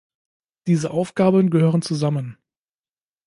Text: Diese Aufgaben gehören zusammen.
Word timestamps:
Diese 0.65 0.89
Aufgaben 0.89 1.51
gehören 1.51 1.83
zusammen. 1.83 2.39